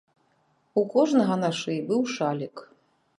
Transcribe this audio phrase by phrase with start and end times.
[0.81, 2.55] У кожнага на шыі быў шалік.